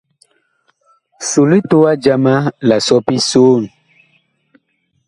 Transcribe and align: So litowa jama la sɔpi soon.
So 1.27 1.41
litowa 1.49 1.91
jama 2.03 2.35
la 2.67 2.77
sɔpi 2.87 3.15
soon. 3.29 3.63